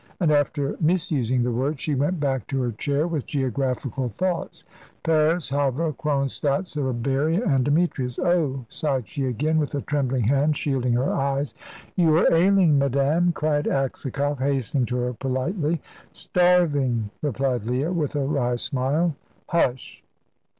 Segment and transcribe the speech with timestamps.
[0.19, 4.63] and after misusing the word, she went back to her chair with geographical thoughts.
[5.03, 8.17] Paris Havre Kronstadt Siberia; and Demetrius.
[8.17, 11.53] "Oh!" sighed she again, with a trembling hand shielding her eyes.
[11.95, 15.79] "You are ailing, madame," cried Aksakoff, hastening to her politely.
[16.11, 19.15] "Starving!" replied Leah, with a wry smile.
[19.49, 20.01] "Hush!"